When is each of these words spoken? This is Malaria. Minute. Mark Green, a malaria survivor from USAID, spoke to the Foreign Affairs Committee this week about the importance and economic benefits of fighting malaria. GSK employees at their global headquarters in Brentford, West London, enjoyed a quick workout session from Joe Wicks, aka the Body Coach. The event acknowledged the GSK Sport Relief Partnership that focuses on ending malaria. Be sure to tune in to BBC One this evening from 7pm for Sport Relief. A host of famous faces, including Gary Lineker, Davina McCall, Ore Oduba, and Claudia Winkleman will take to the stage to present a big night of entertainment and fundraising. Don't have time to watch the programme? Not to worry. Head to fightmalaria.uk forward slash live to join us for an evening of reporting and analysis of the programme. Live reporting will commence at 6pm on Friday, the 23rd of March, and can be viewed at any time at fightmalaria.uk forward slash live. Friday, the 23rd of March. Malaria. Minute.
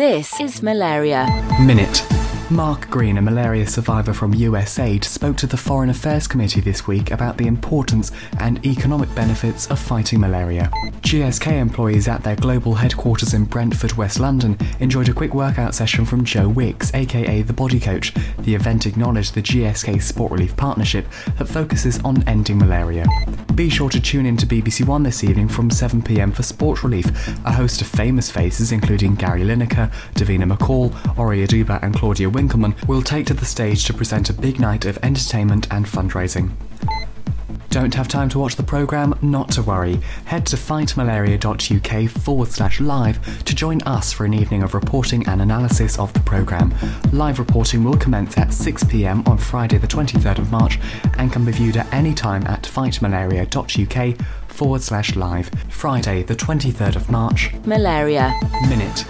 This 0.00 0.40
is 0.40 0.62
Malaria. 0.62 1.28
Minute. 1.60 2.19
Mark 2.52 2.90
Green, 2.90 3.16
a 3.16 3.22
malaria 3.22 3.64
survivor 3.64 4.12
from 4.12 4.34
USAID, 4.34 5.04
spoke 5.04 5.36
to 5.36 5.46
the 5.46 5.56
Foreign 5.56 5.88
Affairs 5.88 6.26
Committee 6.26 6.60
this 6.60 6.84
week 6.84 7.12
about 7.12 7.36
the 7.36 7.46
importance 7.46 8.10
and 8.40 8.64
economic 8.66 9.14
benefits 9.14 9.70
of 9.70 9.78
fighting 9.78 10.18
malaria. 10.18 10.68
GSK 11.02 11.52
employees 11.52 12.08
at 12.08 12.24
their 12.24 12.34
global 12.34 12.74
headquarters 12.74 13.34
in 13.34 13.44
Brentford, 13.44 13.92
West 13.92 14.18
London, 14.18 14.58
enjoyed 14.80 15.08
a 15.08 15.12
quick 15.12 15.32
workout 15.32 15.76
session 15.76 16.04
from 16.04 16.24
Joe 16.24 16.48
Wicks, 16.48 16.92
aka 16.92 17.42
the 17.42 17.52
Body 17.52 17.78
Coach. 17.78 18.12
The 18.40 18.56
event 18.56 18.84
acknowledged 18.84 19.34
the 19.34 19.42
GSK 19.42 20.02
Sport 20.02 20.32
Relief 20.32 20.56
Partnership 20.56 21.06
that 21.38 21.46
focuses 21.46 22.00
on 22.00 22.26
ending 22.28 22.58
malaria. 22.58 23.06
Be 23.54 23.68
sure 23.68 23.90
to 23.90 24.00
tune 24.00 24.26
in 24.26 24.36
to 24.38 24.46
BBC 24.46 24.86
One 24.86 25.02
this 25.04 25.22
evening 25.22 25.46
from 25.48 25.70
7pm 25.70 26.34
for 26.34 26.42
Sport 26.42 26.82
Relief. 26.82 27.06
A 27.44 27.52
host 27.52 27.80
of 27.80 27.86
famous 27.86 28.30
faces, 28.30 28.72
including 28.72 29.14
Gary 29.14 29.42
Lineker, 29.42 29.92
Davina 30.14 30.50
McCall, 30.50 30.90
Ore 31.18 31.34
Oduba, 31.34 31.80
and 31.82 31.94
Claudia 31.94 32.28
Winkleman 32.40 32.74
will 32.88 33.02
take 33.02 33.26
to 33.26 33.34
the 33.34 33.44
stage 33.44 33.84
to 33.84 33.92
present 33.92 34.30
a 34.30 34.32
big 34.32 34.58
night 34.58 34.86
of 34.86 34.96
entertainment 35.02 35.66
and 35.70 35.84
fundraising. 35.84 36.52
Don't 37.68 37.94
have 37.94 38.08
time 38.08 38.30
to 38.30 38.38
watch 38.38 38.56
the 38.56 38.62
programme? 38.62 39.14
Not 39.20 39.50
to 39.52 39.62
worry. 39.62 40.00
Head 40.24 40.46
to 40.46 40.56
fightmalaria.uk 40.56 42.10
forward 42.10 42.48
slash 42.48 42.80
live 42.80 43.44
to 43.44 43.54
join 43.54 43.82
us 43.82 44.10
for 44.10 44.24
an 44.24 44.32
evening 44.32 44.62
of 44.62 44.72
reporting 44.72 45.28
and 45.28 45.42
analysis 45.42 45.98
of 45.98 46.14
the 46.14 46.20
programme. 46.20 46.74
Live 47.12 47.38
reporting 47.38 47.84
will 47.84 47.98
commence 47.98 48.38
at 48.38 48.48
6pm 48.48 49.28
on 49.28 49.36
Friday, 49.36 49.76
the 49.76 49.86
23rd 49.86 50.38
of 50.38 50.50
March, 50.50 50.78
and 51.18 51.30
can 51.30 51.44
be 51.44 51.52
viewed 51.52 51.76
at 51.76 51.92
any 51.92 52.14
time 52.14 52.46
at 52.46 52.62
fightmalaria.uk 52.62 54.26
forward 54.48 54.80
slash 54.80 55.14
live. 55.14 55.50
Friday, 55.68 56.22
the 56.22 56.34
23rd 56.34 56.96
of 56.96 57.10
March. 57.10 57.52
Malaria. 57.66 58.34
Minute. 58.66 59.04